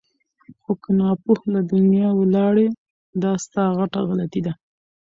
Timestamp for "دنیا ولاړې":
1.71-2.67